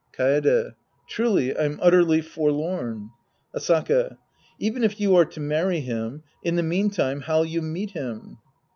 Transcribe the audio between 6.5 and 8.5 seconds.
the meantime how'll you meet him